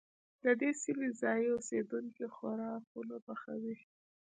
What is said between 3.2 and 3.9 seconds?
پخوي.